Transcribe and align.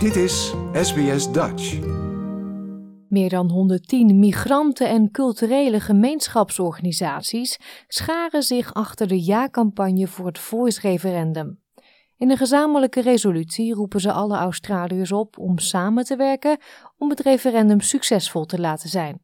Dit 0.00 0.16
is 0.16 0.54
SBS 0.72 1.32
Dutch. 1.32 1.78
Meer 3.08 3.28
dan 3.28 3.50
110 3.50 4.18
migranten- 4.18 4.88
en 4.88 5.10
culturele 5.10 5.80
gemeenschapsorganisaties 5.80 7.58
scharen 7.88 8.42
zich 8.42 8.74
achter 8.74 9.08
de 9.08 9.24
ja-campagne 9.24 10.06
voor 10.06 10.26
het 10.26 10.38
Voice-referendum. 10.38 11.62
In 12.16 12.30
een 12.30 12.36
gezamenlijke 12.36 13.00
resolutie 13.00 13.74
roepen 13.74 14.00
ze 14.00 14.12
alle 14.12 14.36
Australiërs 14.36 15.12
op 15.12 15.38
om 15.38 15.58
samen 15.58 16.04
te 16.04 16.16
werken 16.16 16.58
om 16.98 17.10
het 17.10 17.20
referendum 17.20 17.80
succesvol 17.80 18.44
te 18.44 18.60
laten 18.60 18.88
zijn. 18.88 19.22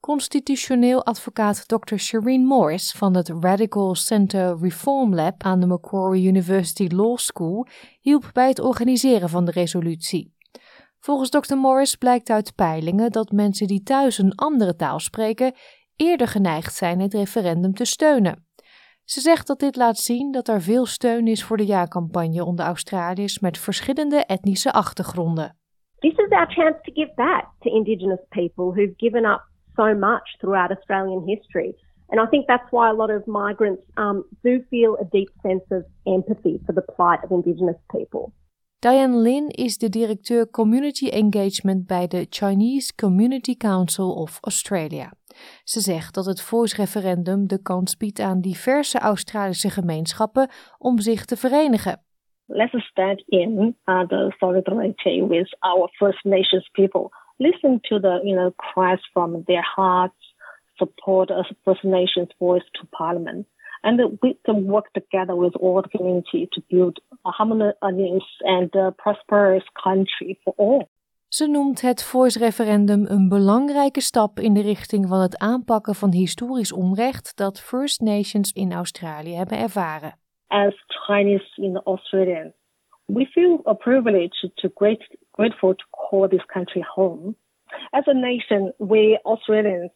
Constitutioneel 0.00 1.04
advocaat 1.04 1.68
Dr. 1.68 1.96
Shireen 1.96 2.44
Morris 2.44 2.92
van 2.92 3.16
het 3.16 3.28
Radical 3.40 3.94
Center 3.94 4.58
Reform 4.60 5.14
Lab 5.14 5.42
aan 5.42 5.60
de 5.60 5.66
Macquarie 5.66 6.26
University 6.26 6.86
Law 6.94 7.16
School 7.16 7.66
hielp 8.00 8.30
bij 8.32 8.48
het 8.48 8.60
organiseren 8.60 9.28
van 9.28 9.44
de 9.44 9.50
resolutie. 9.50 10.34
Volgens 11.00 11.30
Dr. 11.30 11.54
Morris 11.54 11.96
blijkt 11.96 12.30
uit 12.30 12.54
peilingen 12.54 13.12
dat 13.12 13.30
mensen 13.30 13.66
die 13.66 13.82
thuis 13.82 14.18
een 14.18 14.34
andere 14.34 14.76
taal 14.76 14.98
spreken 14.98 15.54
eerder 15.96 16.28
geneigd 16.28 16.74
zijn 16.74 17.00
het 17.00 17.14
referendum 17.14 17.74
te 17.74 17.84
steunen. 17.84 18.46
Ze 19.04 19.20
zegt 19.20 19.46
dat 19.46 19.58
dit 19.58 19.76
laat 19.76 19.98
zien 19.98 20.32
dat 20.32 20.48
er 20.48 20.62
veel 20.62 20.86
steun 20.86 21.26
is 21.26 21.44
voor 21.44 21.56
de 21.56 21.66
ja-campagne 21.66 22.44
onder 22.44 22.64
Australiërs 22.64 23.38
met 23.38 23.58
verschillende 23.58 24.24
etnische 24.24 24.72
achtergronden. 24.72 25.56
This 25.98 26.16
is 26.16 26.30
our 26.30 26.52
chance 26.52 26.78
to 26.82 26.92
give 26.92 27.12
back 27.14 27.44
to 27.60 27.70
Indigenous 27.70 28.20
people 28.28 28.64
who've 28.64 28.92
given 28.96 29.24
up 29.24 29.54
so 29.76 29.94
much 29.94 30.26
throughout 30.40 30.70
Australian 30.70 31.22
history. 31.26 31.74
And 32.08 32.20
I 32.20 32.26
think 32.30 32.46
that's 32.46 32.70
why 32.70 32.88
a 32.88 32.94
lot 32.94 33.10
of 33.10 33.26
migrants 33.26 33.82
um, 33.96 34.24
do 34.42 34.62
feel 34.70 34.96
a 35.00 35.04
deep 35.10 35.30
sense 35.42 35.64
of 35.70 35.84
empathy 36.06 36.60
for 36.64 36.72
the 36.74 36.84
plight 36.94 37.20
of 37.24 37.30
Indigenous 37.30 37.80
people. 37.90 38.32
Diane 38.78 39.16
Lin 39.16 39.48
is 39.48 39.78
de 39.78 39.88
directeur 39.88 40.50
Community 40.50 41.08
Engagement 41.08 41.86
bij 41.86 42.06
de 42.06 42.26
Chinese 42.30 42.94
Community 42.94 43.56
Council 43.56 44.14
of 44.14 44.38
Australia. 44.40 45.12
Ze 45.64 45.80
zegt 45.80 46.14
dat 46.14 46.26
het 46.26 46.42
Voice-referendum 46.42 47.46
de 47.46 47.62
kans 47.62 47.96
biedt 47.96 48.20
aan 48.20 48.40
diverse 48.40 48.98
Australische 48.98 49.70
gemeenschappen 49.70 50.50
om 50.78 50.98
zich 50.98 51.24
te 51.24 51.36
verenigen. 51.36 52.00
Let's 52.46 52.86
stand 52.86 53.22
in 53.26 53.76
uh, 53.84 54.06
the 54.06 54.34
solidarity 54.38 55.22
with 55.22 55.56
our 55.60 55.88
First 55.88 56.24
Nations 56.24 56.68
people 56.72 57.10
listen 57.38 57.80
to 57.88 57.98
the 57.98 58.20
you 58.24 58.34
know 58.34 58.52
cries 58.56 59.00
from 59.12 59.42
their 59.46 59.64
hearts, 59.76 60.34
support 60.78 61.30
a 61.30 61.44
First 61.64 61.84
Nations 61.84 62.28
voice 62.38 62.64
to 62.74 62.86
Parliament, 62.86 63.46
and 63.82 64.18
we 64.22 64.38
can 64.44 64.64
work 64.64 64.92
together 64.92 65.36
with 65.36 65.54
all 65.56 65.82
the 65.82 65.88
community 65.88 66.48
to 66.52 66.62
build 66.70 66.98
a 67.24 67.30
harmonious 67.30 68.28
and 68.40 68.70
prosperous 68.96 69.64
country 69.84 70.38
for 70.44 70.54
all. 70.56 70.88
Ze 71.28 71.46
noemt 71.46 71.80
het 71.80 72.04
Voice-referendum 72.04 73.06
een 73.06 73.28
belangrijke 73.28 74.00
stap 74.00 74.38
in 74.38 74.54
de 74.54 74.60
richting 74.60 75.08
van 75.08 75.20
het 75.20 75.38
aanpakken 75.38 75.94
van 75.94 76.12
historisch 76.12 76.72
onrecht 76.72 77.36
dat 77.36 77.60
First 77.60 78.00
Nations 78.00 78.52
in 78.52 78.72
Australië 78.72 79.34
hebben 79.34 79.58
ervaren. 79.58 80.18
As 80.46 80.74
Chinese 80.86 81.62
in 81.62 81.80
Australia, 81.84 82.52
we 83.06 83.26
feel 83.26 83.60
a 83.66 83.72
privilege 83.72 84.50
to 84.54 84.68
great, 84.74 85.16
grateful 85.36 85.74
to 85.74 85.84
call 85.92 86.28
this 86.28 86.40
country 86.52 86.84
home. 86.94 87.36
As 87.94 88.04
a 88.06 88.14
nation, 88.14 88.72
we 88.78 89.18
Australians 89.24 89.90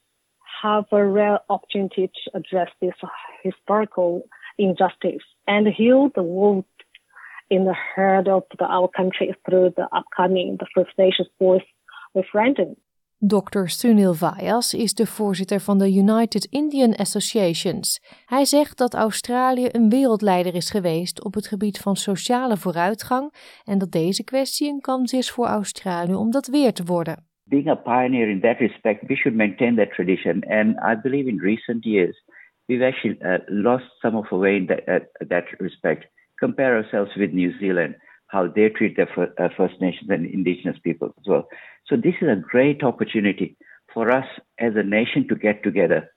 have 0.62 0.84
a 0.92 1.04
rare 1.04 1.40
opportunity 1.48 2.08
to 2.08 2.30
address 2.36 2.68
this 2.80 2.94
historical 3.42 4.28
injustice 4.58 5.22
and 5.46 5.66
heal 5.66 6.10
the 6.14 6.22
wound 6.22 6.64
in 7.48 7.64
the 7.64 7.74
heart 7.74 8.28
of 8.28 8.44
the, 8.58 8.64
our 8.64 8.88
country 8.88 9.34
through 9.48 9.72
the 9.76 9.88
upcoming 9.92 10.56
the 10.60 10.66
First 10.74 10.90
Nations 10.98 11.28
Voice 11.38 11.62
referendum. 12.14 12.76
Dr. 13.22 13.66
Sunil 13.66 14.14
Vyas 14.14 14.74
is 14.74 14.94
de 14.94 15.06
voorzitter 15.06 15.60
van 15.60 15.78
de 15.78 15.94
United 15.94 16.44
Indian 16.50 16.94
Associations. 16.94 18.00
Hij 18.26 18.44
zegt 18.44 18.78
dat 18.78 18.94
Australië 18.94 19.68
een 19.72 19.88
wereldleider 19.88 20.54
is 20.54 20.70
geweest 20.70 21.24
op 21.24 21.34
het 21.34 21.46
gebied 21.46 21.78
van 21.78 21.96
sociale 21.96 22.56
vooruitgang 22.56 23.32
en 23.64 23.78
dat 23.78 23.92
deze 23.92 24.24
kwestie 24.24 24.68
een 24.68 24.80
kans 24.80 25.12
is 25.12 25.30
voor 25.30 25.46
Australië 25.46 26.14
om 26.14 26.30
dat 26.30 26.46
weer 26.46 26.72
te 26.72 26.84
worden. 26.84 27.16
Being 27.44 27.68
a 27.68 27.74
pioneer 27.74 28.28
in 28.28 28.40
that 28.40 28.58
respect, 28.58 29.06
we 29.06 29.16
should 29.16 29.36
maintain 29.36 29.76
that 29.76 29.90
tradition. 29.90 30.42
And 30.42 30.68
I 30.68 31.00
believe 31.02 31.28
in 31.28 31.38
recent 31.38 31.84
years, 31.84 32.24
we've 32.66 32.86
actually 32.86 33.18
uh, 33.20 33.38
lost 33.46 33.84
some 33.98 34.16
of 34.16 34.32
our 34.32 34.40
way 34.40 34.56
in 34.56 34.66
that, 34.66 34.80
uh, 34.86 35.28
that 35.28 35.44
respect. 35.58 36.06
Compare 36.34 36.76
ourselves 36.76 37.14
with 37.16 37.32
New 37.32 37.58
Zealand 37.58 37.94
how 38.30 38.46
they 38.46 38.68
treat 38.68 38.96
their 38.96 39.10
uh, 39.18 39.48
First 39.56 39.80
Nations 39.80 40.08
and 40.08 40.24
Indigenous 40.26 40.78
peoples 40.82 41.12
as 41.18 41.26
well. 41.26 41.48
So 41.86 41.96
this 41.96 42.14
is 42.20 42.28
a 42.28 42.36
great 42.36 42.82
opportunity 42.82 43.56
for 43.92 44.10
us 44.10 44.26
as 44.58 44.74
a 44.76 44.82
nation 44.82 45.26
to 45.28 45.34
get 45.34 45.62
together, 45.64 46.10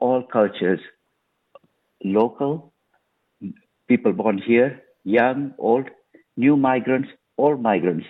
all 0.00 0.22
cultures, 0.22 0.80
local, 2.04 2.72
people 3.88 4.12
born 4.12 4.38
here, 4.38 4.82
young, 5.04 5.54
old, 5.58 5.88
new 6.36 6.56
migrants, 6.56 7.08
all 7.36 7.56
migrants. 7.56 8.06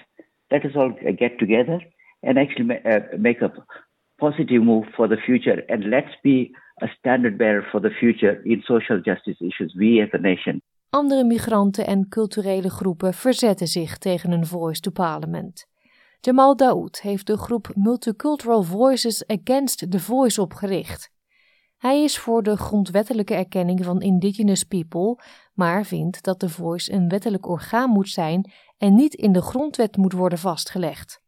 Let 0.51 0.65
us 0.65 0.73
all 0.75 0.93
get 1.19 1.39
together 1.39 1.81
and 2.23 2.39
actually 2.39 2.77
uh, 2.85 3.01
make 3.19 3.41
a 3.41 3.53
positive 4.19 4.63
move 4.63 4.85
for 4.97 5.07
the 5.07 5.17
future. 5.25 5.63
And 5.69 5.91
let's 5.91 6.15
be 6.25 6.53
a 6.83 6.87
standard 6.87 7.37
bearer 7.37 7.63
for 7.63 7.81
the 7.81 7.91
future 7.91 8.41
in 8.43 8.61
social 8.63 9.01
justice 9.01 9.45
issues, 9.45 9.75
we 9.75 10.03
as 10.03 10.13
a 10.13 10.19
nation. 10.19 10.63
Andere 10.91 11.25
migranten 11.25 11.87
en 11.87 12.09
culturele 12.09 12.71
groepen 12.71 13.15
verzetten 13.15 13.67
zich 13.67 13.99
tegen 13.99 14.33
een 14.33 14.47
voice 14.47 14.81
to 14.81 14.91
parliament. 14.91 15.67
Jamal 16.21 16.57
Daoud 16.57 17.01
heeft 17.01 17.27
de 17.27 17.37
groep 17.37 17.71
Multicultural 17.75 18.63
Voices 18.63 19.27
Against 19.27 19.91
the 19.91 20.01
Voice 20.01 20.41
opgericht. 20.41 21.11
Hij 21.77 22.03
is 22.03 22.19
voor 22.19 22.43
de 22.43 22.57
grondwettelijke 22.57 23.35
erkenning 23.35 23.85
van 23.85 24.03
Indigenous 24.03 24.65
people, 24.65 25.19
maar 25.55 25.85
vindt 25.85 26.23
dat 26.23 26.41
de 26.41 26.49
Voice 26.49 26.93
een 26.93 27.09
wettelijk 27.09 27.49
orgaan 27.49 27.91
moet 27.91 28.09
zijn 28.09 28.51
en 28.79 28.95
niet 28.95 29.15
in 29.15 29.33
de 29.33 29.43
grondwet 29.43 29.97
moet 29.97 30.13
worden 30.13 30.39
vastgelegd. 30.39 31.21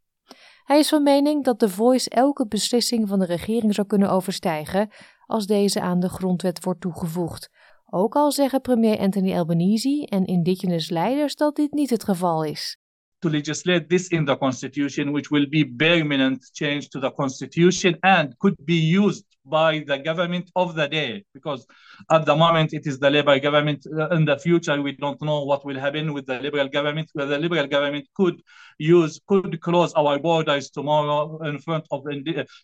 Hij 0.64 0.78
is 0.78 0.88
van 0.88 1.02
mening 1.02 1.44
dat 1.44 1.60
de 1.60 1.68
Voice 1.68 2.10
elke 2.10 2.46
beslissing 2.46 3.08
van 3.08 3.18
de 3.18 3.24
regering 3.24 3.74
zou 3.74 3.86
kunnen 3.86 4.10
overstijgen 4.10 4.90
als 5.28 5.46
deze 5.46 5.80
aan 5.80 6.00
de 6.00 6.08
grondwet 6.08 6.64
wordt 6.64 6.80
toegevoegd, 6.80 7.50
ook 7.90 8.14
al 8.14 8.32
zeggen 8.32 8.60
premier 8.60 8.98
Anthony 8.98 9.36
Albanese 9.36 10.06
en 10.06 10.24
indigenous 10.24 10.90
leiders 10.90 11.34
dat 11.34 11.56
dit 11.56 11.72
niet 11.72 11.90
het 11.90 12.04
geval 12.04 12.44
is. 12.44 12.78
To 13.18 13.30
legislate 13.30 13.86
this 13.86 14.08
in 14.08 14.24
the 14.24 14.38
constitution, 14.38 15.10
which 15.10 15.28
will 15.28 15.48
be 15.48 15.74
permanent 15.76 16.48
change 16.52 16.88
to 16.88 17.00
the 17.00 17.12
constitution 17.12 17.96
and 18.00 18.36
could 18.36 18.64
be 18.64 18.98
used 19.04 19.24
by 19.48 19.84
the 19.86 19.98
government 19.98 20.50
of 20.56 20.74
the 20.74 20.88
day, 20.88 21.24
because 21.34 21.66
at 22.10 22.24
the 22.26 22.36
moment 22.36 22.72
it 22.72 22.86
is 22.86 22.98
the 22.98 23.10
Labour 23.10 23.38
government. 23.38 23.86
Uh, 23.86 24.08
in 24.10 24.24
the 24.24 24.38
future, 24.38 24.80
we 24.80 24.92
don't 24.92 25.20
know 25.22 25.44
what 25.44 25.64
will 25.64 25.78
happen 25.78 26.12
with 26.12 26.26
the 26.26 26.40
Liberal 26.40 26.68
government. 26.68 27.10
Where 27.12 27.26
the 27.26 27.38
Liberal 27.38 27.66
government 27.66 28.06
could 28.14 28.42
use 28.78 29.20
could 29.26 29.60
close 29.60 29.92
our 29.94 30.18
borders 30.18 30.70
tomorrow 30.70 31.42
in 31.42 31.58
front 31.58 31.86
of 31.90 32.06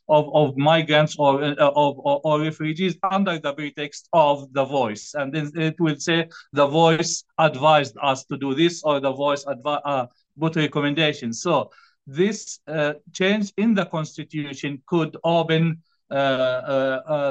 of, 0.08 0.34
of 0.34 0.56
migrants 0.56 1.16
or, 1.18 1.42
uh, 1.42 1.54
of 1.58 1.98
or, 1.98 2.20
or 2.24 2.40
refugees 2.40 2.96
under 3.10 3.38
the 3.38 3.52
pretext 3.52 4.08
of 4.12 4.52
the 4.52 4.64
voice, 4.64 5.14
and 5.14 5.32
then 5.32 5.50
it 5.54 5.80
will 5.80 5.96
say 5.96 6.28
the 6.52 6.66
voice 6.66 7.24
advised 7.38 7.96
us 8.02 8.24
to 8.26 8.36
do 8.36 8.54
this 8.54 8.82
or 8.82 9.00
the 9.00 9.12
voice 9.12 9.44
advised. 9.46 9.82
Uh, 9.84 10.06
put 10.38 10.56
recommendations. 10.56 11.40
So 11.40 11.70
this 12.06 12.60
uh, 12.66 12.94
change 13.12 13.52
in 13.56 13.74
the 13.74 13.86
constitution 13.86 14.82
could 14.86 15.16
open 15.24 15.62
uh, 15.72 15.72
uh, 15.72 15.78
uh, 15.78 15.93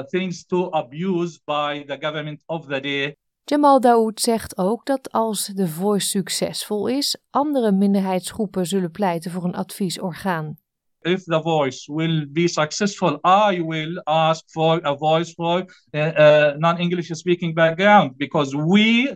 things 0.08 0.46
to 0.46 0.68
abuse 0.70 1.40
by 1.44 1.84
the 1.86 1.96
government 2.00 2.42
of 2.46 2.66
the 2.66 2.80
day. 2.80 3.16
Jamal 3.44 3.80
Daoud 3.80 4.20
zegt 4.20 4.58
ook 4.58 4.86
dat 4.86 5.12
als 5.12 5.46
de 5.46 5.68
Voice 5.68 6.08
succesvol 6.08 6.86
is, 6.86 7.16
andere 7.30 7.72
minderheidsgroepen 7.72 8.66
zullen 8.66 8.90
pleiten 8.90 9.30
voor 9.30 9.44
een 9.44 9.54
adviesorgaan. 9.54 10.56
If 11.04 11.24
the 11.26 11.40
voice 11.40 11.86
will 11.88 12.24
be 12.26 12.48
successful, 12.48 13.20
I 13.24 13.60
will 13.60 13.94
ask 14.06 14.44
for 14.52 14.80
a 14.84 14.94
voice 14.94 15.32
for 15.32 15.66
uh, 15.94 15.98
uh, 15.98 16.54
non-English 16.58 17.08
speaking 17.08 17.54
background 17.54 18.18
because 18.18 18.54
we 18.54 19.14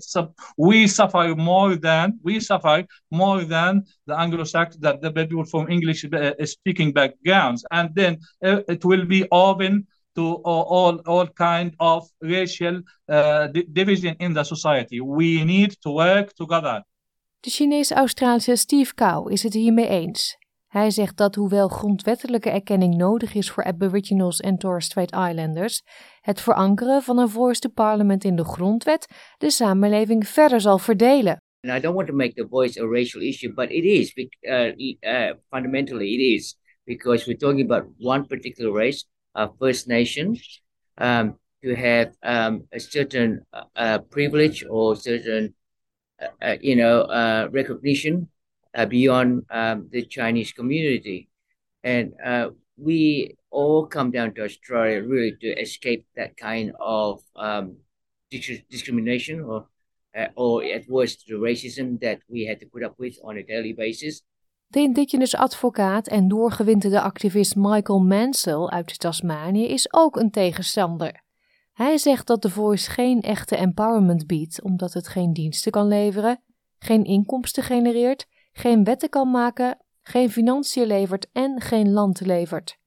we 0.57 0.87
suffer 0.87 1.35
more 1.37 1.77
than 1.77 2.19
we 2.23 2.41
suffer 2.41 2.85
more 3.11 3.45
than 3.45 3.85
the 4.07 4.19
Anglo-Saxon 4.19 4.81
that 4.83 5.01
the 5.01 5.11
people 5.11 5.45
from 5.45 5.69
English 5.69 6.05
uh, 6.05 6.33
speaking 6.45 6.93
backgrounds, 6.93 7.65
and 7.71 7.95
then 7.95 8.19
uh, 8.45 8.61
it 8.69 8.85
will 8.85 9.05
be 9.05 9.27
open 9.31 9.87
to 10.15 10.35
all 10.45 10.95
all 11.07 11.27
kind 11.27 11.75
of 11.79 12.09
racial 12.21 12.83
uh, 13.09 13.49
division 13.73 14.17
in 14.21 14.35
the 14.35 14.45
society. 14.45 15.01
We 15.01 15.45
need 15.45 15.71
to 15.83 15.91
work 15.91 16.35
together. 16.35 16.85
De 17.41 17.51
Chinees-Australische 17.51 18.57
Steve 18.57 18.95
Cow 18.95 19.29
is 19.29 19.43
het 19.43 19.53
hiermee 19.53 19.89
eens. 19.89 20.37
Hij 20.69 20.91
zegt 20.91 21.17
dat 21.17 21.35
hoewel 21.35 21.69
grondwettelijke 21.69 22.51
erkenning 22.51 22.97
nodig 22.97 23.35
is 23.35 23.51
voor 23.51 23.65
Aboriginals 23.65 24.41
en 24.41 24.59
Torres 24.59 24.85
Strait 24.85 25.13
Islanders, 25.13 25.83
het 26.21 26.41
verankeren 26.41 27.03
van 27.03 27.19
een 27.19 27.29
voice 27.29 27.61
to 27.61 27.69
parliament 27.69 28.25
in 28.25 28.37
de 28.37 28.45
grondwet 28.45 29.07
de 29.39 29.51
samenleving 29.51 30.29
verder 30.29 30.61
zal 30.61 30.79
verdelen. 30.79 31.43
And 31.61 31.79
I 31.79 31.81
don't 31.81 31.95
want 31.95 32.09
to 32.09 32.15
make 32.15 32.35
the 32.35 32.47
voice 32.49 32.81
a 32.81 32.87
racial 32.87 33.23
issue, 33.23 33.53
but 33.53 33.71
it 33.71 33.85
is. 33.85 34.13
Uh, 34.41 34.97
uh, 35.01 35.35
fundamentally, 35.51 36.15
it 36.15 36.21
is 36.21 36.59
because 36.85 37.27
we're 37.27 37.39
talking 37.39 37.71
about 37.71 37.85
one 37.99 38.27
particular 38.27 38.73
race, 38.73 39.05
a 39.33 39.49
First 39.59 39.87
Nation, 39.87 40.37
um, 40.95 41.39
to 41.63 41.75
have 41.75 42.13
um, 42.23 42.69
a 42.73 42.79
certain 42.79 43.47
uh, 43.53 43.65
uh 43.75 43.99
privilege 43.99 44.65
or 44.71 44.97
certain, 44.97 45.55
uh, 46.21 46.29
uh, 46.41 46.57
you 46.61 46.77
know, 46.77 47.07
recognition 47.51 48.29
beyond 48.89 49.45
um, 49.51 49.89
the 49.91 50.03
Chinese 50.03 50.53
community, 50.53 51.29
and 51.83 52.13
we 52.77 53.37
all 53.51 53.87
come 53.87 54.11
down 54.11 54.33
to 54.35 54.43
Australia 54.43 55.03
really 55.03 55.37
to 55.41 55.61
escape 55.61 56.05
that 56.15 56.37
kind 56.37 56.73
of 56.79 57.23
um, 57.35 57.77
discrimination 58.71 59.43
or 59.43 59.67
uh, 60.15 60.29
or 60.35 60.65
at 60.65 60.87
worst 60.87 61.27
the 61.27 61.35
racism 61.35 61.99
that 62.01 62.19
we 62.29 62.47
had 62.47 62.59
to 62.61 62.67
put 62.67 62.83
up 62.83 62.95
with 62.99 63.19
on 63.23 63.37
a 63.37 63.43
daily 63.43 63.75
basis. 63.75 64.23
De 64.67 64.81
indigenous 64.81 65.37
advocaat 65.37 66.09
en 66.09 66.29
doorgewinterde 66.29 67.01
activist 67.01 67.57
Michael 67.57 67.99
Mansell 67.99 68.67
uit 68.67 68.99
Tasmanië 68.99 69.67
is 69.67 69.93
ook 69.93 70.17
een 70.17 70.31
tegenstander. 70.31 71.23
Hij 71.73 71.99
zegt 71.99 72.27
dat 72.27 72.43
de 72.43 72.51
Voice 72.51 72.91
geen 72.91 73.21
echte 73.21 73.57
empowerment 73.57 74.27
biedt, 74.27 74.63
omdat 74.63 74.93
het 74.93 75.09
geen 75.09 75.33
diensten 75.33 75.73
kan 75.73 75.87
leveren, 75.87 76.43
geen 76.79 77.05
inkomsten 77.05 77.63
genereert, 77.63 78.27
geen 78.59 78.85
wetten 78.85 79.09
kan 79.09 79.31
maken, 79.31 79.79
geen 80.03 80.29
financiën 80.29 80.87
levert 80.87 81.31
en 81.33 81.61
geen 81.61 81.93
land 81.93 82.21
levert. 82.21 82.79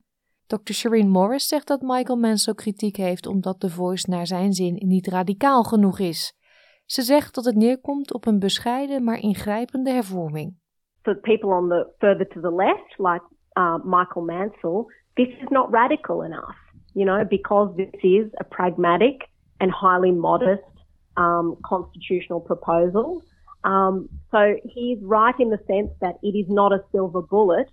Dr. 0.48 0.74
Shireen 0.74 1.10
Morris 1.10 1.48
zegt 1.48 1.68
dat 1.68 1.82
Michael 1.82 2.20
Mansell 2.20 2.54
kritiek 2.54 2.96
heeft 2.96 3.28
omdat 3.28 3.62
de 3.62 3.70
Voice 3.70 4.10
naar 4.10 4.28
zijn 4.28 4.54
zin 4.54 4.74
niet 4.88 5.08
radicaal 5.08 5.64
genoeg 5.64 6.00
is. 6.00 6.40
Ze 6.86 7.02
zegt 7.02 7.36
dat 7.36 7.46
het 7.46 7.56
neerkomt 7.56 8.14
op 8.14 8.26
een 8.26 8.40
bescheiden 8.40 9.04
maar 9.04 9.20
ingrijpende 9.20 9.92
hervorming. 9.92 10.60
For 11.02 11.16
people 11.16 11.50
on 11.50 11.68
the 11.70 11.94
further 11.98 12.28
to 12.28 12.42
the 12.42 12.56
left, 12.56 12.98
like 12.98 13.24
uh, 13.54 13.76
Michael 13.84 14.26
Mansell, 14.26 14.86
this 15.14 15.28
is 15.28 15.50
not 15.50 15.70
radical 15.72 16.24
enough. 16.24 16.58
You 16.94 17.06
know, 17.06 17.28
because 17.28 17.76
this 17.76 18.02
is 18.02 18.26
a 18.34 18.44
pragmatic 18.44 19.28
and 19.58 19.72
highly 19.72 20.12
modest 20.12 20.72
um, 21.18 21.58
constitutional 21.62 22.42
proposal. 22.42 23.24
Um, 23.64 24.10
so 24.32 24.56
he's 24.64 24.98
right 25.02 25.36
in 25.40 25.50
the 25.50 25.60
sense 25.68 25.92
that 26.00 26.16
it 26.24 26.36
is 26.38 26.46
not 26.50 26.72
a 26.72 26.84
silver 26.92 27.22
bullet. 27.22 27.68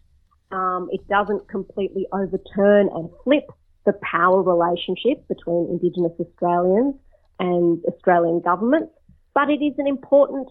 Um, 0.50 0.88
it 0.90 1.06
doesn't 1.08 1.49
completely 1.49 2.06
overturn 2.12 2.88
and 2.93 3.10
flip 3.22 3.44
the 3.87 3.93
power 4.12 4.43
relationship 4.43 5.26
between 5.28 5.69
Indigenous 5.70 6.12
Australians 6.19 6.94
and 7.38 7.84
Australian 7.87 8.40
governments. 8.40 8.93
But 9.34 9.50
it 9.50 9.62
is 9.62 9.75
an 9.78 9.87
important, 9.87 10.49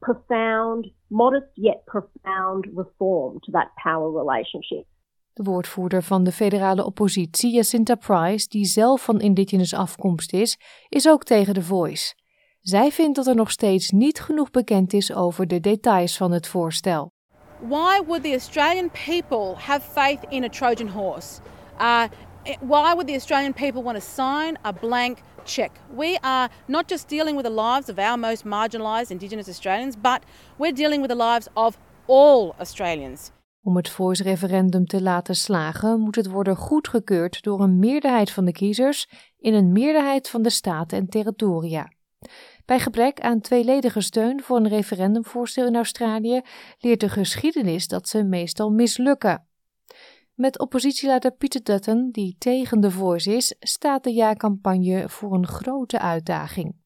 profound, 0.00 0.86
modest 1.10 1.50
yet 1.56 1.84
profound 1.86 2.66
reform 2.74 3.40
to 3.44 3.52
that 3.52 3.68
power 3.82 4.08
relationship. 4.10 4.86
De 5.32 5.42
woordvoerder 5.42 6.02
van 6.02 6.24
de 6.24 6.32
federale 6.32 6.84
oppositie, 6.84 7.52
Jacinta 7.54 7.94
Price, 7.94 8.48
die 8.48 8.64
zelf 8.64 9.04
van 9.04 9.20
indigenous 9.20 9.74
afkomst 9.74 10.32
is, 10.32 10.58
is 10.88 11.08
ook 11.08 11.24
tegen 11.24 11.54
de 11.54 11.62
Voice. 11.62 12.14
Zij 12.60 12.92
vindt 12.92 13.16
dat 13.16 13.26
er 13.26 13.34
nog 13.34 13.50
steeds 13.50 13.90
niet 13.90 14.20
genoeg 14.20 14.50
bekend 14.50 14.92
is 14.92 15.14
over 15.14 15.46
de 15.46 15.60
details 15.60 16.16
van 16.16 16.32
het 16.32 16.46
voorstel. 16.46 17.12
Why 17.58 18.00
would 18.06 18.22
the 18.22 18.32
Australian 18.32 18.90
people 18.90 19.54
have 19.56 19.80
faith 19.80 20.20
in 20.28 20.44
a 20.44 20.48
Trojan 20.48 20.88
horse? 20.88 21.40
Uh, 21.80 22.02
why 22.60 22.92
would 22.92 23.06
the 23.06 23.14
Australian 23.14 23.52
people 23.52 23.82
want 23.82 23.96
to 23.96 24.04
sign 24.14 24.58
a 24.62 24.72
blank 24.72 25.18
check. 25.44 25.70
We 25.96 26.18
are 26.20 26.48
not 26.66 26.88
just 26.88 27.08
dealing 27.08 27.36
with 27.36 27.44
the 27.44 27.62
lives 27.62 27.88
of 27.88 27.98
our 27.98 28.18
most 28.18 28.44
marginalised 28.44 29.10
Indigenous 29.10 29.48
Australians, 29.48 29.96
but 30.00 30.20
we're 30.56 30.74
dealing 30.74 31.00
with 31.00 31.10
the 31.10 31.24
lives 31.24 31.48
of 31.52 31.78
all 32.06 32.54
Australians. 32.58 33.30
Om 33.62 33.76
het 33.76 33.90
voice-referendum 33.90 34.86
te 34.86 35.02
laten 35.02 35.36
slagen, 35.36 36.00
moet 36.00 36.16
het 36.16 36.26
worden 36.26 36.56
goedgekeurd 36.56 37.42
door 37.42 37.60
een 37.60 37.78
meerderheid 37.78 38.30
van 38.30 38.44
de 38.44 38.52
kiezers 38.52 39.08
in 39.38 39.54
een 39.54 39.72
meerderheid 39.72 40.28
van 40.28 40.42
de 40.42 40.50
staten 40.50 40.98
en 40.98 41.08
territoria. 41.08 41.88
Bij 42.66 42.78
gebrek 42.78 43.20
aan 43.20 43.40
tweeledige 43.40 44.00
steun 44.00 44.42
voor 44.42 44.56
een 44.56 44.68
referendumvoorstel 44.68 45.66
in 45.66 45.76
Australië 45.76 46.40
leert 46.78 47.00
de 47.00 47.08
geschiedenis 47.08 47.88
dat 47.88 48.08
ze 48.08 48.24
meestal 48.24 48.70
mislukken. 48.70 49.46
Met 50.34 50.58
oppositieleider 50.58 51.32
Peter 51.32 51.62
Dutton, 51.62 52.10
die 52.10 52.36
tegen 52.38 52.80
de 52.80 52.90
Voice 52.90 53.36
is, 53.36 53.56
staat 53.60 54.04
de 54.04 54.12
jaarcampagne 54.12 55.08
voor 55.08 55.32
een 55.32 55.46
grote 55.46 55.98
uitdaging. 55.98 56.76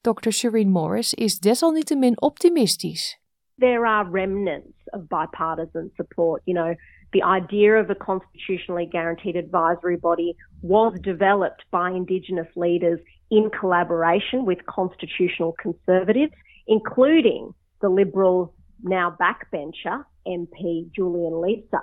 Dr. 0.00 0.30
Shireen 0.30 0.70
Morris 0.70 1.14
is 1.14 1.38
desalniettemin 1.38 2.20
optimistisch. 2.20 3.20
There 3.58 3.86
are 3.86 4.10
remnants 4.10 4.76
of 4.84 5.00
bipartisan 5.08 5.90
support. 5.94 6.42
You 6.44 6.58
know, 6.58 6.76
the 7.10 7.22
idea 7.22 7.80
of 7.80 7.90
a 7.90 7.94
constitutionally 7.94 8.86
guaranteed 8.90 9.36
advisory 9.36 9.98
body 9.98 10.34
was 10.60 11.00
developed 11.00 11.64
by 11.70 11.90
Indigenous 11.94 12.54
leaders 12.54 13.00
in 13.30 13.50
collaboration 13.50 14.44
with 14.44 14.64
constitutional 14.66 15.54
conservatives, 15.60 16.32
including 16.66 17.52
the 17.80 17.88
Liberal 17.88 18.54
now 18.82 19.16
backbencher 19.20 20.04
MP 20.26 20.90
Julian 20.94 21.40
Lisa. 21.40 21.82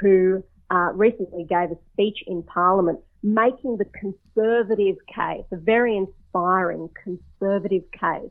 who 0.00 0.42
uh, 0.70 0.90
recently 0.94 1.44
gave 1.44 1.70
a 1.70 1.76
speech 1.92 2.18
in 2.26 2.42
Parliament 2.42 2.98
making 3.22 3.76
the 3.78 3.86
conservative 3.86 4.96
case, 5.12 5.44
a 5.52 5.56
very 5.56 5.96
inspiring 5.96 6.88
conservative 7.02 7.82
case 7.92 8.30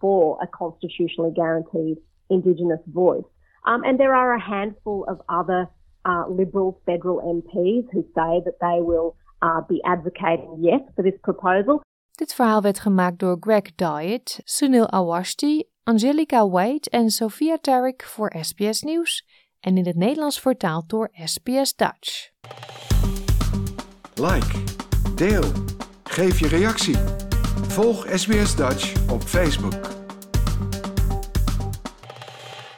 for 0.00 0.38
a 0.42 0.46
constitutionally 0.46 1.32
guaranteed 1.34 1.96
Indigenous 2.30 2.80
voice. 2.86 3.24
Um, 3.66 3.84
and 3.84 4.00
there 4.00 4.14
are 4.14 4.34
a 4.34 4.40
handful 4.40 5.04
of 5.06 5.20
other 5.28 5.68
uh, 6.04 6.24
Liberal 6.28 6.80
federal 6.84 7.20
MPs 7.20 7.86
who 7.92 8.02
say 8.14 8.42
that 8.44 8.56
they 8.60 8.80
will 8.80 9.16
uh, 9.42 9.60
be 9.68 9.80
advocating 9.84 10.56
yes 10.60 10.80
for 10.96 11.02
this 11.02 11.14
proposal. 11.22 11.82
Dit 12.14 12.34
verhaal 12.34 12.62
werd 12.62 12.78
gemaakt 12.78 13.18
door 13.18 13.36
Greg 13.40 13.74
Diet, 13.74 14.40
Sunil 14.44 14.90
Awashti, 14.90 15.64
Angelica 15.82 16.48
Wade 16.48 16.90
en 16.90 17.10
Sophia 17.10 17.58
Tarek 17.60 18.02
voor 18.02 18.34
SBS 18.40 18.82
Nieuws 18.82 19.26
en 19.60 19.76
in 19.76 19.86
het 19.86 19.96
Nederlands 19.96 20.40
vertaald 20.40 20.88
door 20.88 21.10
SBS 21.24 21.74
Dutch. 21.74 22.30
Like, 24.14 24.62
deel, 25.14 25.44
geef 26.04 26.38
je 26.38 26.48
reactie. 26.48 26.96
Volg 27.68 28.06
SBS 28.10 28.56
Dutch 28.56 29.10
op 29.10 29.22
Facebook. 29.22 30.01